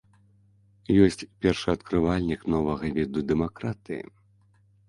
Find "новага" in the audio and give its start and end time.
2.55-2.91